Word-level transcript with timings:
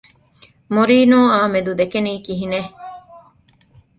މޮރިީނިއޯއާ 0.73 1.39
މެދު 1.53 1.71
ދެކެނީ 1.79 2.11
ކިހިނެއް؟ 2.25 2.71